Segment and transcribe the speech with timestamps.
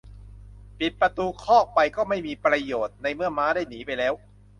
[0.79, 4.13] ปิดประตูคอกไปก็ไม่มีประโยชน์ ในเมื่อม้าได้หนีไปแล้ว